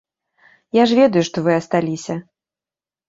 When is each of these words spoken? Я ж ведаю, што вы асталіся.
Я 0.81 0.87
ж 0.91 0.97
ведаю, 1.01 1.23
што 1.29 1.37
вы 1.49 1.53
асталіся. 1.59 2.17